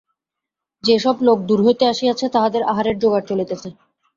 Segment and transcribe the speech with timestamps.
[0.83, 3.69] যে-সব লোক দূর হইতে আসিয়াছে তাহাদের আহারের জোগাড় চলিতেছে।